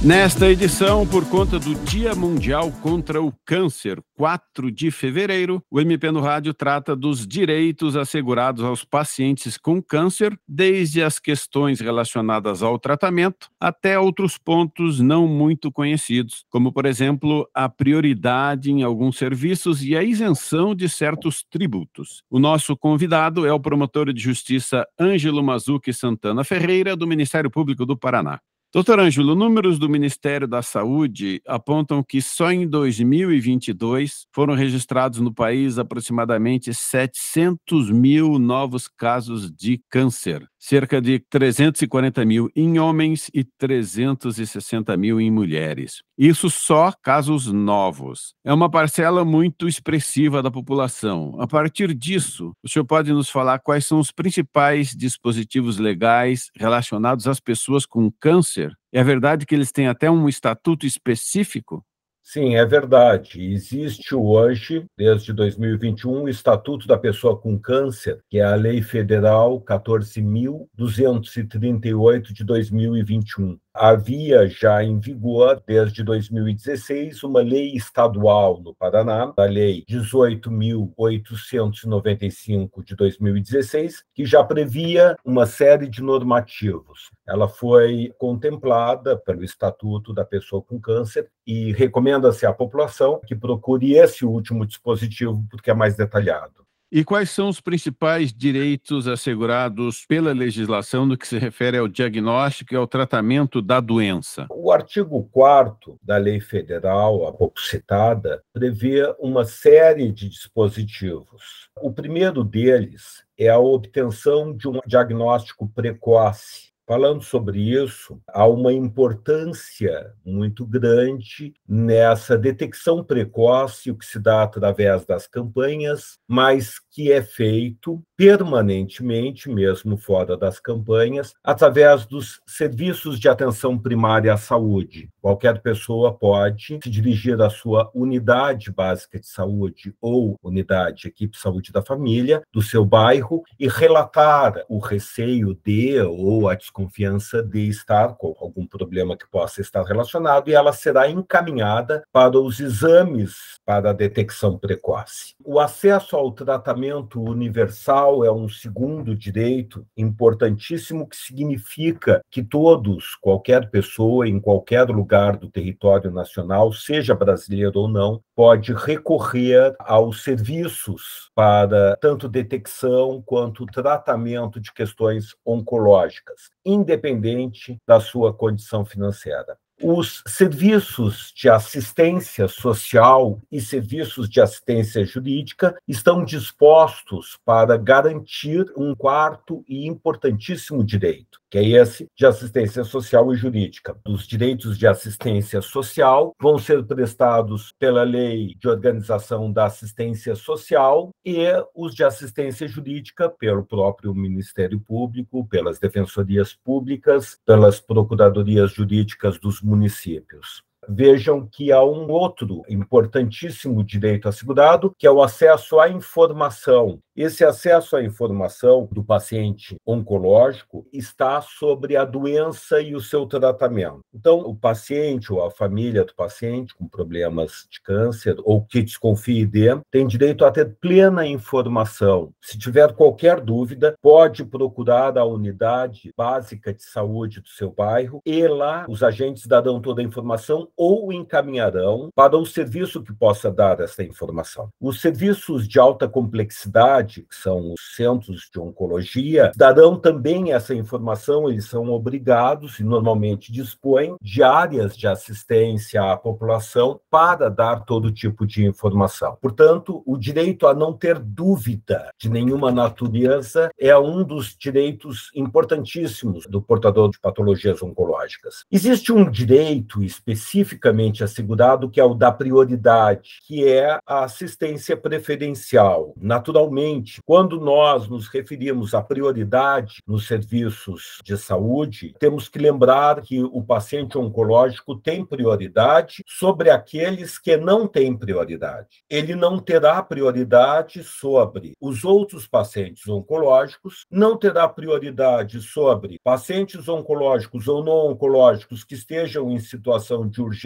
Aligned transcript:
Nesta 0.00 0.48
edição, 0.48 1.04
por 1.04 1.28
conta 1.28 1.58
do 1.58 1.74
Dia 1.74 2.14
Mundial 2.14 2.70
contra 2.70 3.20
o 3.20 3.32
Câncer, 3.44 4.00
4 4.16 4.70
de 4.70 4.92
fevereiro, 4.92 5.60
o 5.68 5.80
MP 5.80 6.12
no 6.12 6.20
Rádio 6.20 6.54
trata 6.54 6.94
dos 6.94 7.26
direitos 7.26 7.96
assegurados 7.96 8.62
aos 8.62 8.84
pacientes 8.84 9.58
com 9.58 9.82
câncer, 9.82 10.38
desde 10.46 11.02
as 11.02 11.18
questões 11.18 11.80
relacionadas 11.80 12.62
ao 12.62 12.78
tratamento 12.78 13.48
até 13.58 13.98
outros 13.98 14.38
pontos 14.38 15.00
não 15.00 15.26
muito 15.26 15.72
conhecidos, 15.72 16.44
como, 16.48 16.72
por 16.72 16.86
exemplo, 16.86 17.48
a 17.52 17.68
prioridade 17.68 18.70
em 18.70 18.84
alguns 18.84 19.18
serviços 19.18 19.82
e 19.82 19.96
a 19.96 20.02
isenção 20.04 20.76
de 20.76 20.88
certos 20.88 21.42
tributos. 21.42 22.22
O 22.30 22.38
nosso 22.38 22.76
convidado 22.76 23.44
é 23.44 23.52
o 23.52 23.58
promotor 23.58 24.12
de 24.12 24.22
justiça 24.22 24.86
Ângelo 24.98 25.42
Mazuki 25.42 25.92
Santana 25.92 26.44
Ferreira, 26.44 26.94
do 26.94 27.06
Ministério 27.06 27.50
Público 27.50 27.84
do 27.84 27.96
Paraná. 27.96 28.38
Doutor 28.70 29.00
Ângelo, 29.00 29.34
números 29.34 29.78
do 29.78 29.88
Ministério 29.88 30.46
da 30.46 30.60
Saúde 30.60 31.40
apontam 31.46 32.02
que 32.02 32.20
só 32.20 32.52
em 32.52 32.68
2022 32.68 34.26
foram 34.30 34.52
registrados 34.52 35.20
no 35.20 35.32
país 35.32 35.78
aproximadamente 35.78 36.74
700 36.74 37.90
mil 37.90 38.38
novos 38.38 38.86
casos 38.86 39.50
de 39.50 39.80
câncer 39.88 40.46
cerca 40.58 41.00
de 41.00 41.18
340 41.30 42.24
mil 42.24 42.50
em 42.54 42.78
homens 42.78 43.30
e 43.32 43.44
360 43.44 44.96
mil 44.96 45.20
em 45.20 45.30
mulheres. 45.30 46.02
Isso 46.16 46.50
só 46.50 46.92
casos 47.02 47.46
novos. 47.46 48.34
É 48.44 48.52
uma 48.52 48.70
parcela 48.70 49.24
muito 49.24 49.68
expressiva 49.68 50.42
da 50.42 50.50
população. 50.50 51.36
A 51.40 51.46
partir 51.46 51.94
disso, 51.94 52.52
o 52.62 52.68
senhor 52.68 52.84
pode 52.84 53.12
nos 53.12 53.30
falar 53.30 53.60
quais 53.60 53.86
são 53.86 53.98
os 53.98 54.10
principais 54.10 54.94
dispositivos 54.96 55.78
legais 55.78 56.50
relacionados 56.56 57.26
às 57.28 57.38
pessoas 57.40 57.86
com 57.86 58.10
câncer? 58.20 58.72
É 58.92 59.04
verdade 59.04 59.46
que 59.46 59.54
eles 59.54 59.70
têm 59.70 59.86
até 59.86 60.10
um 60.10 60.28
estatuto 60.28 60.86
específico? 60.86 61.84
Sim, 62.30 62.56
é 62.56 62.66
verdade. 62.66 63.40
Existe 63.40 64.14
hoje, 64.14 64.84
desde 64.98 65.32
2021, 65.32 66.24
o 66.24 66.28
Estatuto 66.28 66.86
da 66.86 66.98
Pessoa 66.98 67.40
com 67.40 67.58
Câncer, 67.58 68.20
que 68.28 68.38
é 68.38 68.44
a 68.44 68.54
Lei 68.54 68.82
Federal 68.82 69.58
14.238 69.62 72.30
de 72.30 72.44
2021 72.44 73.58
havia 73.78 74.48
já 74.48 74.82
em 74.82 74.98
vigor, 74.98 75.62
desde 75.66 76.02
2016, 76.02 77.22
uma 77.22 77.40
lei 77.40 77.74
estadual 77.74 78.60
no 78.60 78.74
Paraná, 78.74 79.32
a 79.36 79.44
Lei 79.44 79.84
18.895 79.88 82.84
de 82.84 82.96
2016, 82.96 84.02
que 84.12 84.26
já 84.26 84.42
previa 84.42 85.16
uma 85.24 85.46
série 85.46 85.88
de 85.88 86.02
normativos. 86.02 87.12
Ela 87.26 87.48
foi 87.48 88.12
contemplada 88.18 89.16
pelo 89.16 89.44
Estatuto 89.44 90.12
da 90.12 90.24
Pessoa 90.24 90.60
com 90.60 90.80
Câncer 90.80 91.30
e 91.46 91.70
recomenda-se 91.72 92.44
à 92.44 92.52
população 92.52 93.20
que 93.26 93.36
procure 93.36 93.94
esse 93.94 94.24
último 94.24 94.66
dispositivo, 94.66 95.44
porque 95.50 95.70
é 95.70 95.74
mais 95.74 95.94
detalhado. 95.96 96.67
E 96.90 97.04
quais 97.04 97.28
são 97.28 97.50
os 97.50 97.60
principais 97.60 98.32
direitos 98.32 99.06
assegurados 99.06 100.06
pela 100.06 100.32
legislação 100.32 101.04
no 101.04 101.18
que 101.18 101.28
se 101.28 101.38
refere 101.38 101.76
ao 101.76 101.86
diagnóstico 101.86 102.72
e 102.72 102.76
ao 102.78 102.86
tratamento 102.86 103.60
da 103.60 103.78
doença? 103.78 104.46
O 104.50 104.72
artigo 104.72 105.28
4 105.30 105.98
da 106.02 106.16
Lei 106.16 106.40
Federal, 106.40 107.26
há 107.26 107.32
pouco 107.32 107.60
citada, 107.60 108.42
prevê 108.54 109.02
uma 109.18 109.44
série 109.44 110.10
de 110.10 110.30
dispositivos. 110.30 111.68
O 111.78 111.92
primeiro 111.92 112.42
deles 112.42 113.22
é 113.38 113.50
a 113.50 113.58
obtenção 113.58 114.56
de 114.56 114.66
um 114.66 114.80
diagnóstico 114.86 115.68
precoce 115.68 116.67
Falando 116.88 117.22
sobre 117.22 117.60
isso, 117.60 118.18
há 118.26 118.46
uma 118.46 118.72
importância 118.72 120.10
muito 120.24 120.64
grande 120.64 121.52
nessa 121.68 122.34
detecção 122.38 123.04
precoce, 123.04 123.90
o 123.90 123.94
que 123.94 124.06
se 124.06 124.18
dá 124.18 124.42
através 124.42 125.04
das 125.04 125.26
campanhas, 125.26 126.18
mas 126.26 126.80
que 126.90 127.12
é 127.12 127.20
feito 127.20 128.02
permanentemente, 128.16 129.50
mesmo 129.50 129.98
fora 129.98 130.34
das 130.34 130.58
campanhas, 130.58 131.34
através 131.44 132.06
dos 132.06 132.40
serviços 132.46 133.20
de 133.20 133.28
atenção 133.28 133.78
primária 133.78 134.32
à 134.32 134.38
saúde. 134.38 135.10
Qualquer 135.20 135.60
pessoa 135.60 136.16
pode 136.16 136.80
se 136.82 136.88
dirigir 136.88 137.38
à 137.42 137.50
sua 137.50 137.90
unidade 137.94 138.72
básica 138.72 139.20
de 139.20 139.28
saúde 139.28 139.94
ou 140.00 140.38
unidade 140.42 141.06
equipe 141.06 141.34
de 141.34 141.38
saúde 141.38 141.70
da 141.70 141.82
família 141.82 142.42
do 142.50 142.62
seu 142.62 142.82
bairro 142.82 143.42
e 143.60 143.68
relatar 143.68 144.64
o 144.70 144.78
receio 144.78 145.54
de 145.62 146.00
ou 146.00 146.48
a 146.48 146.56
desconfiança 146.78 147.42
de 147.42 147.68
estar 147.68 148.14
com 148.14 148.34
algum 148.40 148.66
problema 148.66 149.16
que 149.16 149.28
possa 149.28 149.60
estar 149.60 149.82
relacionado 149.82 150.48
e 150.48 150.54
ela 150.54 150.72
será 150.72 151.10
encaminhada 151.10 152.04
para 152.12 152.38
os 152.38 152.60
exames 152.60 153.58
para 153.66 153.90
a 153.90 153.92
detecção 153.92 154.56
precoce. 154.56 155.34
O 155.44 155.58
acesso 155.58 156.16
ao 156.16 156.30
tratamento 156.30 157.20
universal 157.20 158.24
é 158.24 158.30
um 158.30 158.48
segundo 158.48 159.14
direito 159.14 159.84
importantíssimo 159.96 161.08
que 161.08 161.16
significa 161.16 162.22
que 162.30 162.42
todos, 162.42 163.16
qualquer 163.20 163.70
pessoa, 163.70 164.28
em 164.28 164.40
qualquer 164.40 164.88
lugar 164.88 165.36
do 165.36 165.50
território 165.50 166.10
nacional, 166.10 166.72
seja 166.72 167.14
brasileiro 167.14 167.80
ou 167.80 167.88
não, 167.88 168.22
pode 168.34 168.72
recorrer 168.72 169.74
aos 169.80 170.22
serviços 170.22 171.30
para 171.34 171.96
tanto 171.96 172.28
detecção 172.28 173.22
quanto 173.26 173.66
tratamento 173.66 174.60
de 174.60 174.72
questões 174.72 175.34
oncológicas, 175.44 176.50
independente 176.68 177.78
da 177.86 178.00
sua 178.00 178.32
condição 178.32 178.84
financeira. 178.84 179.56
Os 179.80 180.24
serviços 180.26 181.32
de 181.36 181.48
assistência 181.48 182.48
social 182.48 183.40
e 183.50 183.60
serviços 183.60 184.28
de 184.28 184.40
assistência 184.40 185.04
jurídica 185.04 185.76
estão 185.86 186.24
dispostos 186.24 187.38
para 187.44 187.76
garantir 187.76 188.66
um 188.76 188.92
quarto 188.92 189.64
e 189.68 189.86
importantíssimo 189.86 190.82
direito, 190.82 191.40
que 191.50 191.58
é 191.58 191.64
esse 191.64 192.06
de 192.16 192.26
assistência 192.26 192.84
social 192.84 193.32
e 193.32 193.36
jurídica. 193.36 193.98
Os 194.06 194.26
direitos 194.26 194.78
de 194.78 194.86
assistência 194.86 195.60
social 195.62 196.34
vão 196.40 196.58
ser 196.58 196.84
prestados 196.84 197.72
pela 197.78 198.02
Lei 198.02 198.54
de 198.60 198.68
Organização 198.68 199.50
da 199.52 199.66
Assistência 199.66 200.34
Social 200.34 201.10
e 201.24 201.46
os 201.74 201.94
de 201.94 202.04
assistência 202.04 202.68
jurídica 202.68 203.28
pelo 203.28 203.64
próprio 203.64 204.14
Ministério 204.14 204.80
Público, 204.80 205.46
pelas 205.48 205.78
defensorias 205.78 206.54
públicas, 206.54 207.38
pelas 207.46 207.80
procuradorias 207.80 208.72
jurídicas 208.72 209.38
dos 209.38 209.62
municípios 209.62 210.67
vejam 210.88 211.46
que 211.46 211.70
há 211.70 211.82
um 211.82 212.10
outro 212.10 212.62
importantíssimo 212.68 213.84
direito 213.84 214.28
assegurado, 214.28 214.94
que 214.98 215.06
é 215.06 215.10
o 215.10 215.22
acesso 215.22 215.78
à 215.78 215.88
informação. 215.88 217.00
Esse 217.18 217.44
acesso 217.44 217.96
à 217.96 218.02
informação 218.04 218.88
do 218.92 219.02
paciente 219.02 219.76
oncológico 219.84 220.86
está 220.92 221.40
sobre 221.42 221.96
a 221.96 222.04
doença 222.04 222.80
e 222.80 222.94
o 222.94 223.00
seu 223.00 223.26
tratamento. 223.26 224.00
Então, 224.14 224.38
o 224.38 224.54
paciente 224.54 225.32
ou 225.32 225.44
a 225.44 225.50
família 225.50 226.04
do 226.04 226.14
paciente 226.14 226.76
com 226.76 226.86
problemas 226.86 227.66
de 227.68 227.80
câncer 227.82 228.36
ou 228.44 228.64
que 228.64 228.82
desconfie 228.82 229.44
de, 229.44 229.68
tem 229.90 230.06
direito 230.06 230.44
a 230.44 230.50
ter 230.52 230.76
plena 230.80 231.26
informação. 231.26 232.32
Se 232.40 232.56
tiver 232.56 232.92
qualquer 232.92 233.40
dúvida, 233.40 233.96
pode 234.00 234.44
procurar 234.44 235.18
a 235.18 235.24
unidade 235.24 236.12
básica 236.16 236.72
de 236.72 236.84
saúde 236.84 237.40
do 237.40 237.48
seu 237.48 237.72
bairro 237.72 238.22
e 238.24 238.46
lá 238.46 238.86
os 238.88 239.02
agentes 239.02 239.44
darão 239.44 239.80
toda 239.80 240.00
a 240.00 240.04
informação 240.04 240.68
ou 240.78 241.12
encaminharão 241.12 242.08
para 242.14 242.38
o 242.38 242.46
serviço 242.46 243.02
que 243.02 243.12
possa 243.12 243.50
dar 243.50 243.80
essa 243.80 244.04
informação. 244.04 244.68
Os 244.80 245.00
serviços 245.00 245.66
de 245.66 245.80
alta 245.80 246.08
complexidade, 246.08 247.22
que 247.28 247.34
são 247.34 247.72
os 247.72 247.96
centros 247.96 248.48
de 248.52 248.60
oncologia, 248.60 249.50
darão 249.56 249.98
também 249.98 250.52
essa 250.52 250.72
informação, 250.72 251.50
eles 251.50 251.64
são 251.64 251.90
obrigados 251.90 252.78
e 252.78 252.84
normalmente 252.84 253.50
dispõem 253.50 254.14
de 254.22 254.40
áreas 254.40 254.96
de 254.96 255.08
assistência 255.08 256.12
à 256.12 256.16
população 256.16 257.00
para 257.10 257.50
dar 257.50 257.84
todo 257.84 258.12
tipo 258.12 258.46
de 258.46 258.64
informação. 258.64 259.36
Portanto, 259.42 260.00
o 260.06 260.16
direito 260.16 260.68
a 260.68 260.74
não 260.74 260.92
ter 260.92 261.18
dúvida 261.18 262.10
de 262.16 262.28
nenhuma 262.28 262.70
natureza 262.70 263.70
é 263.80 263.98
um 263.98 264.22
dos 264.22 264.56
direitos 264.56 265.30
importantíssimos 265.34 266.46
do 266.46 266.62
portador 266.62 267.10
de 267.10 267.18
patologias 267.18 267.82
oncológicas. 267.82 268.64
Existe 268.70 269.12
um 269.12 269.28
direito 269.28 270.04
específico 270.04 270.67
especificamente 270.68 271.24
assegurado, 271.24 271.90
que 271.90 272.00
é 272.00 272.04
o 272.04 272.14
da 272.14 272.30
prioridade, 272.30 273.40
que 273.46 273.66
é 273.66 273.98
a 274.06 274.24
assistência 274.24 274.96
preferencial. 274.96 276.12
Naturalmente, 276.20 277.20
quando 277.24 277.58
nós 277.58 278.08
nos 278.08 278.28
referimos 278.28 278.94
à 278.94 279.02
prioridade 279.02 280.02
nos 280.06 280.26
serviços 280.26 281.18
de 281.24 281.36
saúde, 281.36 282.14
temos 282.18 282.48
que 282.48 282.58
lembrar 282.58 283.22
que 283.22 283.42
o 283.42 283.62
paciente 283.62 284.18
oncológico 284.18 284.94
tem 284.96 285.24
prioridade 285.24 286.22
sobre 286.26 286.70
aqueles 286.70 287.38
que 287.38 287.56
não 287.56 287.86
têm 287.86 288.16
prioridade. 288.16 289.04
Ele 289.08 289.34
não 289.34 289.58
terá 289.58 290.02
prioridade 290.02 291.02
sobre 291.02 291.74
os 291.80 292.04
outros 292.04 292.46
pacientes 292.46 293.08
oncológicos, 293.08 294.04
não 294.10 294.36
terá 294.36 294.68
prioridade 294.68 295.60
sobre 295.62 296.18
pacientes 296.22 296.88
oncológicos 296.88 297.68
ou 297.68 297.84
não 297.84 298.10
oncológicos 298.10 298.84
que 298.84 298.94
estejam 298.94 299.50
em 299.50 299.58
situação 299.58 300.28
de 300.28 300.40
urgência 300.40 300.57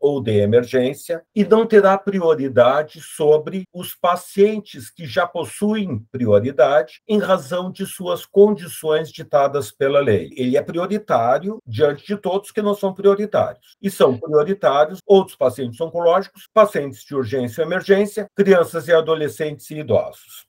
ou 0.00 0.20
de 0.20 0.32
emergência, 0.32 1.22
e 1.34 1.44
não 1.44 1.66
terá 1.66 1.98
prioridade 1.98 3.00
sobre 3.00 3.64
os 3.72 3.94
pacientes 3.94 4.90
que 4.90 5.06
já 5.06 5.26
possuem 5.26 5.98
prioridade 6.10 7.00
em 7.08 7.18
razão 7.18 7.70
de 7.70 7.86
suas 7.86 8.24
condições 8.24 9.10
ditadas 9.10 9.70
pela 9.70 10.00
lei. 10.00 10.30
Ele 10.36 10.56
é 10.56 10.62
prioritário 10.62 11.58
diante 11.66 12.06
de 12.06 12.16
todos 12.16 12.50
que 12.50 12.62
não 12.62 12.74
são 12.74 12.94
prioritários. 12.94 13.76
E 13.80 13.90
são 13.90 14.18
prioritários 14.18 15.00
outros 15.06 15.36
pacientes 15.36 15.80
oncológicos, 15.80 16.48
pacientes 16.52 17.04
de 17.04 17.14
urgência 17.14 17.62
ou 17.62 17.68
emergência, 17.68 18.26
crianças 18.34 18.88
e 18.88 18.92
adolescentes 18.92 19.70
e 19.70 19.78
idosos. 19.78 20.46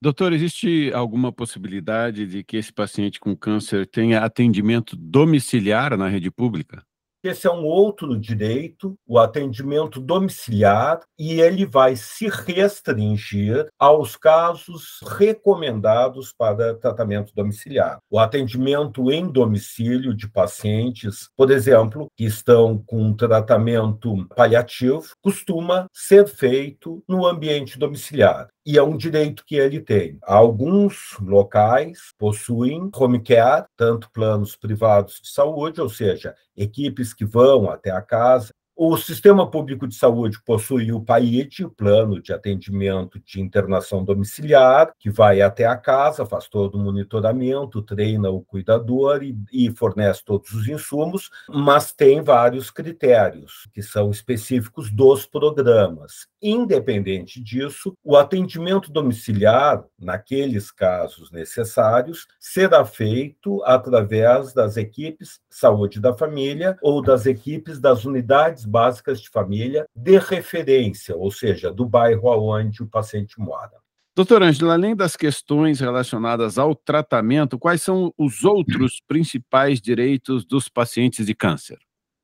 Doutor, 0.00 0.32
existe 0.32 0.92
alguma 0.92 1.32
possibilidade 1.32 2.26
de 2.26 2.44
que 2.44 2.58
esse 2.58 2.72
paciente 2.72 3.18
com 3.18 3.34
câncer 3.34 3.86
tenha 3.86 4.22
atendimento 4.22 4.94
domiciliar 4.94 5.96
na 5.96 6.06
rede 6.06 6.30
pública? 6.30 6.84
Esse 7.26 7.48
é 7.48 7.50
um 7.50 7.64
outro 7.64 8.16
direito, 8.16 8.96
o 9.06 9.18
atendimento 9.18 10.00
domiciliar, 10.00 11.00
e 11.18 11.40
ele 11.40 11.66
vai 11.66 11.96
se 11.96 12.28
restringir 12.28 13.66
aos 13.78 14.14
casos 14.16 15.00
recomendados 15.18 16.32
para 16.32 16.74
tratamento 16.74 17.32
domiciliar. 17.34 17.98
O 18.08 18.18
atendimento 18.18 19.10
em 19.10 19.26
domicílio 19.26 20.14
de 20.14 20.28
pacientes, 20.28 21.28
por 21.36 21.50
exemplo, 21.50 22.06
que 22.16 22.24
estão 22.24 22.78
com 22.86 23.12
tratamento 23.12 24.26
paliativo, 24.36 25.02
costuma 25.20 25.86
ser 25.92 26.26
feito 26.28 27.02
no 27.08 27.26
ambiente 27.26 27.78
domiciliar 27.78 28.48
e 28.66 28.76
é 28.76 28.82
um 28.82 28.96
direito 28.96 29.44
que 29.46 29.54
ele 29.54 29.80
tem. 29.80 30.18
Alguns 30.22 31.16
locais 31.20 32.12
possuem 32.18 32.90
home 32.92 33.22
care, 33.22 33.64
tanto 33.76 34.10
planos 34.10 34.56
privados 34.56 35.20
de 35.22 35.28
saúde, 35.28 35.80
ou 35.80 35.88
seja, 35.88 36.34
equipes 36.56 37.14
que 37.14 37.24
vão 37.24 37.70
até 37.70 37.92
a 37.92 38.02
casa 38.02 38.52
o 38.78 38.94
Sistema 38.98 39.50
Público 39.50 39.88
de 39.88 39.94
Saúde 39.94 40.38
possui 40.44 40.92
o 40.92 41.00
PAID, 41.00 41.64
o 41.64 41.70
Plano 41.70 42.20
de 42.20 42.30
Atendimento 42.30 43.18
de 43.18 43.40
Internação 43.40 44.04
Domiciliar, 44.04 44.92
que 44.98 45.08
vai 45.08 45.40
até 45.40 45.64
a 45.64 45.78
casa, 45.78 46.26
faz 46.26 46.46
todo 46.46 46.74
o 46.74 46.78
monitoramento, 46.78 47.80
treina 47.80 48.28
o 48.28 48.42
cuidador 48.42 49.22
e, 49.22 49.34
e 49.50 49.70
fornece 49.70 50.22
todos 50.22 50.52
os 50.52 50.68
insumos, 50.68 51.30
mas 51.48 51.90
tem 51.90 52.20
vários 52.20 52.70
critérios 52.70 53.66
que 53.72 53.82
são 53.82 54.10
específicos 54.10 54.90
dos 54.90 55.24
programas. 55.24 56.26
Independente 56.42 57.42
disso, 57.42 57.94
o 58.04 58.14
atendimento 58.14 58.92
domiciliar, 58.92 59.82
naqueles 59.98 60.70
casos 60.70 61.30
necessários, 61.30 62.26
será 62.38 62.84
feito 62.84 63.62
através 63.64 64.52
das 64.52 64.76
equipes 64.76 65.40
saúde 65.48 65.98
da 65.98 66.12
família 66.12 66.76
ou 66.82 67.00
das 67.00 67.24
equipes 67.24 67.80
das 67.80 68.04
unidades 68.04 68.65
básicas 68.66 69.20
de 69.20 69.28
família 69.30 69.86
de 69.94 70.18
referência, 70.18 71.16
ou 71.16 71.30
seja, 71.30 71.72
do 71.72 71.86
bairro 71.86 72.28
aonde 72.30 72.82
o 72.82 72.86
paciente 72.86 73.38
mora. 73.38 73.72
Doutor 74.14 74.42
Ângelo, 74.42 74.70
além 74.70 74.96
das 74.96 75.14
questões 75.14 75.78
relacionadas 75.78 76.56
ao 76.56 76.74
tratamento, 76.74 77.58
quais 77.58 77.82
são 77.82 78.12
os 78.16 78.44
outros 78.44 79.00
principais 79.06 79.78
direitos 79.80 80.44
dos 80.46 80.70
pacientes 80.70 81.26
de 81.26 81.34
câncer? 81.34 81.78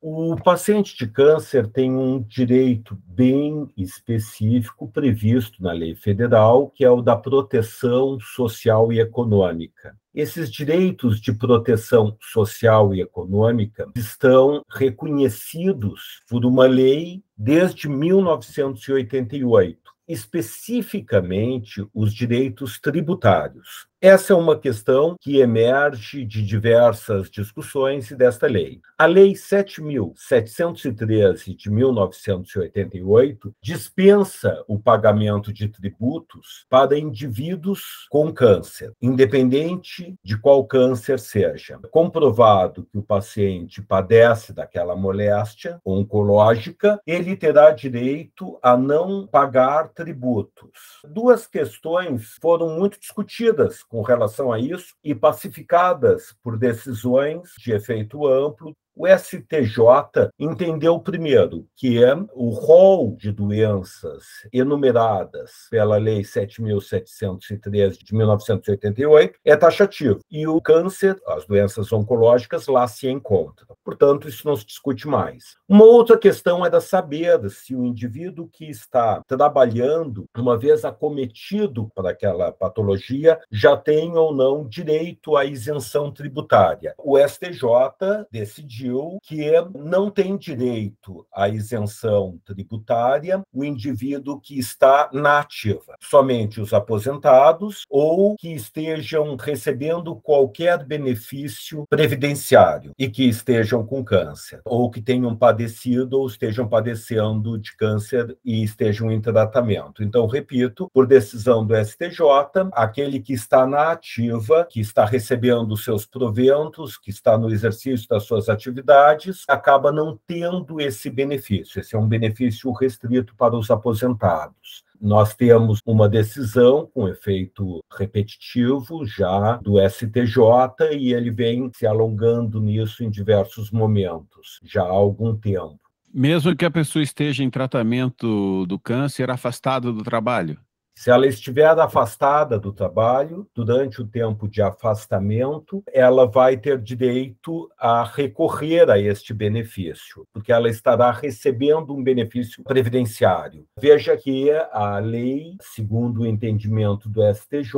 O 0.05 0.35
paciente 0.35 0.97
de 0.97 1.07
câncer 1.07 1.65
tem 1.65 1.89
um 1.89 2.21
direito 2.21 3.01
bem 3.07 3.71
específico 3.77 4.91
previsto 4.91 5.63
na 5.63 5.71
lei 5.71 5.95
federal, 5.95 6.69
que 6.71 6.83
é 6.83 6.91
o 6.91 7.01
da 7.01 7.15
proteção 7.15 8.19
social 8.19 8.91
e 8.91 8.99
econômica. 8.99 9.97
Esses 10.13 10.51
direitos 10.51 11.21
de 11.21 11.31
proteção 11.31 12.17
social 12.19 12.93
e 12.93 12.99
econômica 12.99 13.89
estão 13.95 14.61
reconhecidos 14.69 16.21
por 16.27 16.45
uma 16.45 16.65
lei 16.65 17.23
desde 17.37 17.87
1988, 17.87 19.79
especificamente 20.05 21.87
os 21.93 22.13
direitos 22.13 22.77
tributários. 22.77 23.87
Essa 24.05 24.33
é 24.33 24.35
uma 24.35 24.59
questão 24.59 25.15
que 25.17 25.39
emerge 25.39 26.25
de 26.25 26.45
diversas 26.45 27.31
discussões 27.31 28.11
e 28.11 28.17
desta 28.17 28.47
lei. 28.47 28.81
A 28.97 29.05
Lei 29.05 29.31
7.713 29.31 31.55
de 31.55 31.71
1988 31.71 33.55
dispensa 33.61 34.61
o 34.67 34.77
pagamento 34.77 35.53
de 35.53 35.69
tributos 35.69 36.65
para 36.69 36.99
indivíduos 36.99 38.05
com 38.09 38.29
câncer, 38.33 38.91
independente 39.01 40.13
de 40.21 40.37
qual 40.37 40.65
câncer 40.65 41.17
seja. 41.17 41.79
Comprovado 41.89 42.85
que 42.91 42.97
o 42.97 43.03
paciente 43.03 43.81
padece 43.81 44.51
daquela 44.51 44.97
moléstia 44.97 45.79
oncológica, 45.85 46.99
ele 47.07 47.37
terá 47.37 47.71
direito 47.71 48.59
a 48.61 48.75
não 48.75 49.25
pagar 49.25 49.93
tributos. 49.93 50.99
Duas 51.07 51.47
questões 51.47 52.37
foram 52.41 52.77
muito 52.77 52.99
discutidas 52.99 53.81
com 53.93 54.01
relação 54.01 54.51
a 54.51 54.57
isso 54.57 54.95
e 55.03 55.13
pacificadas 55.13 56.35
por 56.41 56.57
decisões 56.57 57.51
de 57.59 57.73
efeito 57.73 58.25
amplo 58.25 58.75
o 58.95 59.07
STJ 59.07 60.29
entendeu 60.39 60.99
primeiro 60.99 61.67
que 61.75 62.03
é 62.03 62.15
o 62.33 62.49
rol 62.49 63.15
de 63.15 63.31
doenças 63.31 64.23
enumeradas 64.51 65.67
pela 65.69 65.97
Lei 65.97 66.21
7.713 66.21 67.97
de 68.03 68.15
1988 68.15 69.39
é 69.43 69.55
taxativo 69.55 70.19
e 70.29 70.47
o 70.47 70.61
câncer, 70.61 71.19
as 71.27 71.45
doenças 71.45 71.91
oncológicas 71.91 72.67
lá 72.67 72.87
se 72.87 73.09
encontram. 73.09 73.75
Portanto, 73.83 74.27
isso 74.27 74.47
não 74.47 74.55
se 74.55 74.65
discute 74.65 75.07
mais. 75.07 75.55
Uma 75.67 75.85
outra 75.85 76.17
questão 76.17 76.65
era 76.65 76.79
saber 76.79 77.49
se 77.49 77.75
o 77.75 77.83
indivíduo 77.83 78.47
que 78.47 78.69
está 78.69 79.21
trabalhando, 79.27 80.25
uma 80.37 80.57
vez 80.57 80.85
acometido 80.85 81.89
por 81.95 82.07
aquela 82.07 82.51
patologia, 82.51 83.39
já 83.51 83.75
tem 83.75 84.15
ou 84.15 84.33
não 84.33 84.67
direito 84.67 85.35
à 85.35 85.45
isenção 85.45 86.11
tributária. 86.11 86.93
O 86.97 87.17
STJ 87.17 88.27
decidiu 88.31 88.82
decidiu 88.83 89.17
que 89.23 89.51
não 89.73 90.09
tem 90.09 90.37
direito 90.37 91.25
à 91.33 91.47
isenção 91.47 92.39
tributária 92.45 93.41
o 93.53 93.63
indivíduo 93.63 94.39
que 94.39 94.59
está 94.59 95.09
na 95.13 95.39
ativa, 95.39 95.95
somente 96.01 96.59
os 96.59 96.73
aposentados 96.73 97.85
ou 97.89 98.35
que 98.35 98.53
estejam 98.53 99.35
recebendo 99.35 100.15
qualquer 100.15 100.83
benefício 100.85 101.85
previdenciário 101.89 102.91
e 102.97 103.09
que 103.09 103.27
estejam 103.27 103.85
com 103.85 104.03
câncer, 104.03 104.61
ou 104.65 104.89
que 104.89 105.01
tenham 105.01 105.35
padecido 105.35 106.19
ou 106.19 106.27
estejam 106.27 106.67
padecendo 106.67 107.57
de 107.57 107.75
câncer 107.75 108.37
e 108.43 108.63
estejam 108.63 109.11
em 109.11 109.21
tratamento. 109.21 110.03
Então, 110.03 110.27
repito, 110.27 110.89
por 110.93 111.07
decisão 111.07 111.65
do 111.65 111.75
STJ, 111.75 112.69
aquele 112.73 113.19
que 113.19 113.33
está 113.33 113.65
na 113.65 113.91
ativa, 113.91 114.67
que 114.69 114.79
está 114.79 115.05
recebendo 115.05 115.77
seus 115.77 116.05
proventos, 116.05 116.97
que 116.97 117.09
está 117.09 117.37
no 117.37 117.49
exercício 117.49 118.07
das 118.07 118.23
suas 118.23 118.49
atividades, 118.49 118.72
atividades, 118.73 119.43
acaba 119.47 119.91
não 119.91 120.19
tendo 120.27 120.81
esse 120.81 121.09
benefício. 121.09 121.79
Esse 121.79 121.95
é 121.95 121.99
um 121.99 122.07
benefício 122.07 122.71
restrito 122.71 123.35
para 123.35 123.55
os 123.55 123.69
aposentados. 123.69 124.83
Nós 124.99 125.35
temos 125.35 125.79
uma 125.85 126.07
decisão 126.07 126.89
com 126.93 127.07
efeito 127.07 127.83
repetitivo 127.95 129.05
já 129.05 129.57
do 129.57 129.75
STJ 129.89 130.95
e 130.97 131.13
ele 131.13 131.29
vem 131.29 131.69
se 131.75 131.85
alongando 131.85 132.61
nisso 132.61 133.03
em 133.03 133.09
diversos 133.09 133.69
momentos, 133.69 134.59
já 134.63 134.81
há 134.81 134.89
algum 134.89 135.35
tempo. 135.35 135.79
Mesmo 136.13 136.55
que 136.55 136.63
a 136.63 136.71
pessoa 136.71 137.03
esteja 137.03 137.43
em 137.43 137.49
tratamento 137.49 138.65
do 138.65 138.79
câncer, 138.79 139.29
afastada 139.29 139.91
do 139.91 140.03
trabalho? 140.03 140.57
Se 140.95 141.09
ela 141.09 141.25
estiver 141.27 141.77
afastada 141.79 142.59
do 142.59 142.71
trabalho, 142.71 143.47
durante 143.53 144.01
o 144.01 144.07
tempo 144.07 144.47
de 144.47 144.61
afastamento, 144.61 145.83
ela 145.91 146.27
vai 146.27 146.55
ter 146.55 146.79
direito 146.79 147.69
a 147.79 148.03
recorrer 148.03 148.89
a 148.89 148.99
este 148.99 149.33
benefício, 149.33 150.27
porque 150.31 150.51
ela 150.51 150.69
estará 150.69 151.11
recebendo 151.11 151.95
um 151.95 152.03
benefício 152.03 152.63
previdenciário. 152.63 153.65
Veja 153.77 154.15
que 154.15 154.51
a 154.71 154.99
lei, 154.99 155.55
segundo 155.61 156.21
o 156.21 156.27
entendimento 156.27 157.09
do 157.09 157.21
STJ, 157.33 157.73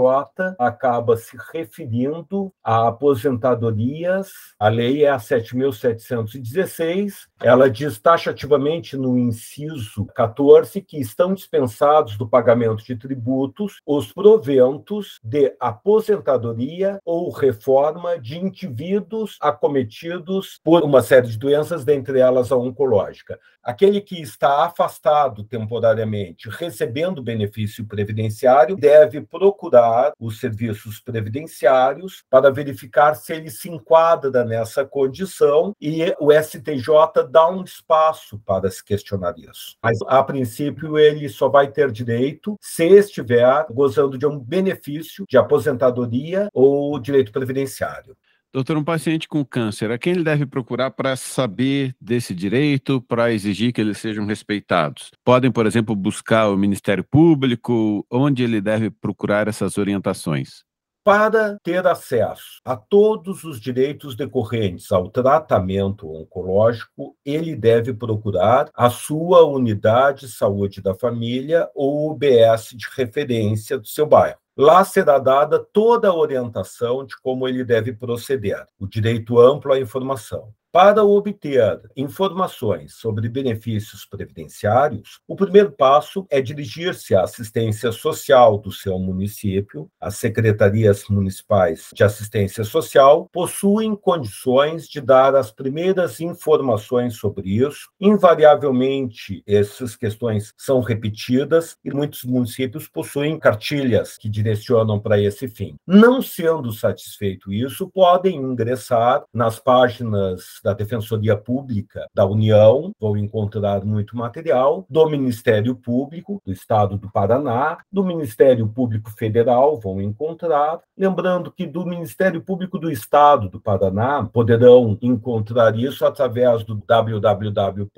acaba 0.60 1.16
se 1.16 1.38
referindo 1.54 2.52
a 2.64 2.90
aposentadorias. 2.90 4.32
A 4.60 4.68
lei 4.68 5.06
é 5.06 5.10
a 5.10 5.18
7.716, 5.18 7.14
ela 7.42 7.70
diz 7.70 7.98
taxativamente 7.98 8.98
no 8.98 9.18
inciso 9.18 10.06
14 10.16 10.82
que 10.82 11.00
estão 11.00 11.34
dispensados 11.34 12.18
do 12.18 12.28
pagamento 12.28 12.84
de 12.84 13.05
tributos 13.06 13.80
os 13.86 14.12
proventos 14.12 15.20
de 15.24 15.56
aposentadoria 15.60 17.00
ou 17.06 17.30
reforma 17.30 18.18
de 18.18 18.40
indivíduos 18.40 19.38
acometidos 19.40 20.60
por 20.64 20.84
uma 20.84 21.04
série 21.04 21.28
de 21.28 21.38
doenças, 21.38 21.86
dentre 21.86 22.20
elas 22.20 22.52
a 22.52 22.58
oncológica. 22.58 23.40
Aquele 23.64 24.02
que 24.02 24.22
está 24.22 24.66
afastado 24.66 25.44
temporariamente, 25.44 26.50
recebendo 26.50 27.22
benefício 27.22 27.86
previdenciário, 27.86 28.76
deve 28.76 29.22
procurar 29.22 30.14
os 30.20 30.40
serviços 30.40 31.00
previdenciários 31.00 32.24
para 32.30 32.52
verificar 32.52 33.16
se 33.16 33.34
ele 33.34 33.50
se 33.50 33.70
enquadra 33.70 34.46
nessa 34.46 34.86
condição 34.86 35.76
e 35.82 36.14
o 36.20 36.32
STJ 36.32 37.28
dá 37.30 37.50
um 37.50 37.64
espaço 37.64 38.40
para 38.46 38.70
se 38.70 38.84
questionar 38.84 39.36
isso. 39.38 39.76
Mas, 39.82 39.98
a 40.08 40.24
princípio, 40.24 40.98
ele 40.98 41.28
só 41.28 41.50
vai 41.50 41.68
ter 41.68 41.92
direito 41.92 42.56
se 42.62 42.86
estiver 42.98 43.66
gozando 43.72 44.18
de 44.18 44.26
um 44.26 44.40
benefício 44.40 45.26
de 45.30 45.38
aposentadoria 45.38 46.50
ou 46.54 47.00
direito 47.00 47.32
previdenciário. 47.32 48.16
Doutor, 48.56 48.78
um 48.78 48.84
paciente 48.86 49.28
com 49.28 49.44
câncer, 49.44 49.92
a 49.92 49.98
quem 49.98 50.14
ele 50.14 50.24
deve 50.24 50.46
procurar 50.46 50.90
para 50.92 51.18
saber 51.18 51.94
desse 52.00 52.34
direito, 52.34 53.02
para 53.02 53.34
exigir 53.34 53.74
que 53.74 53.82
eles 53.82 53.98
sejam 53.98 54.26
respeitados? 54.26 55.12
Podem, 55.26 55.52
por 55.52 55.66
exemplo, 55.66 55.94
buscar 55.94 56.48
o 56.48 56.58
Ministério 56.58 57.04
Público? 57.04 58.06
Onde 58.10 58.44
ele 58.44 58.62
deve 58.62 58.90
procurar 58.90 59.50
essas 59.50 59.78
orientações? 59.78 60.65
Para 61.06 61.60
ter 61.62 61.86
acesso 61.86 62.60
a 62.66 62.76
todos 62.76 63.44
os 63.44 63.60
direitos 63.60 64.16
decorrentes 64.16 64.92
ao 64.92 65.08
tratamento 65.08 66.12
oncológico, 66.12 67.16
ele 67.24 67.56
deve 67.56 67.94
procurar 67.94 68.72
a 68.74 68.90
sua 68.90 69.46
unidade 69.46 70.22
de 70.22 70.32
saúde 70.32 70.82
da 70.82 70.96
família 70.96 71.70
ou 71.76 72.10
UBS 72.10 72.70
de 72.74 72.88
referência 72.98 73.78
do 73.78 73.86
seu 73.86 74.08
bairro. 74.08 74.40
Lá 74.58 74.84
será 74.84 75.20
dada 75.20 75.60
toda 75.60 76.08
a 76.08 76.16
orientação 76.16 77.06
de 77.06 77.16
como 77.22 77.48
ele 77.48 77.64
deve 77.64 77.94
proceder, 77.94 78.66
o 78.80 78.88
direito 78.88 79.40
amplo 79.40 79.74
à 79.74 79.80
informação. 79.80 80.52
Para 80.76 81.06
obter 81.06 81.80
informações 81.96 82.96
sobre 82.96 83.30
benefícios 83.30 84.06
previdenciários, 84.06 85.22
o 85.26 85.34
primeiro 85.34 85.72
passo 85.72 86.28
é 86.30 86.42
dirigir-se 86.42 87.16
à 87.16 87.22
assistência 87.24 87.94
social 87.94 88.58
do 88.58 88.74
seu 88.74 89.00
município. 89.00 89.90
As 90.02 90.18
secretarias 90.18 91.08
municipais 91.08 91.92
de 91.94 92.04
assistência 92.04 92.66
social 92.66 93.30
possuem 93.32 93.96
condições 93.96 94.90
de 94.90 95.00
dar 95.00 95.34
as 95.34 95.50
primeiras 95.50 96.20
informações 96.20 97.16
sobre 97.16 97.52
isso. 97.52 97.90
Invariavelmente, 97.98 99.42
essas 99.48 99.96
questões 99.96 100.54
são 100.58 100.82
repetidas 100.82 101.78
e 101.86 101.90
muitos 101.90 102.26
municípios 102.26 102.86
possuem 102.86 103.40
cartilhas 103.40 104.18
que 104.18 104.28
direcionam 104.28 105.00
para 105.00 105.18
esse 105.18 105.48
fim. 105.48 105.78
Não 105.88 106.22
sendo 106.22 106.74
satisfeito 106.74 107.54
isso, 107.54 107.90
podem 107.94 108.36
ingressar 108.36 109.24
nas 109.34 109.58
páginas 109.58 110.65
da 110.66 110.74
Defensoria 110.74 111.38
Pública 111.38 112.08
da 112.12 112.26
União, 112.26 112.92
vão 113.00 113.16
encontrar 113.16 113.86
muito 113.86 114.18
material, 114.18 114.84
do 114.90 115.08
Ministério 115.08 115.76
Público 115.76 116.42
do 116.44 116.52
Estado 116.52 116.98
do 116.98 117.08
Paraná, 117.12 117.78
do 117.92 118.04
Ministério 118.04 118.68
Público 118.68 119.12
Federal, 119.12 119.80
vão 119.80 120.02
encontrar. 120.02 120.80
Lembrando 120.98 121.52
que 121.52 121.68
do 121.68 121.86
Ministério 121.86 122.42
Público 122.42 122.80
do 122.80 122.90
Estado 122.90 123.48
do 123.48 123.62
Paraná 123.62 124.28
poderão 124.34 124.98
encontrar 125.04 125.78
isso 125.78 126.04
através 126.04 126.64
do 126.64 126.74
www.mppr.mp.br. 126.76 127.92